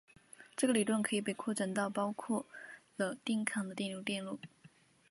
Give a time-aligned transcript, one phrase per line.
[0.55, 2.47] 这个理论可以被扩展到包括
[2.97, 4.39] 了电抗的交流电路。